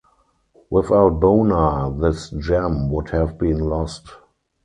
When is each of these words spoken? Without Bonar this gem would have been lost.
Without 0.71 1.19
Bonar 1.19 1.91
this 1.91 2.31
gem 2.31 2.89
would 2.89 3.11
have 3.11 3.37
been 3.37 3.59
lost. 3.69 4.09